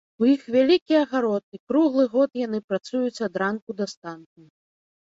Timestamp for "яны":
2.45-2.63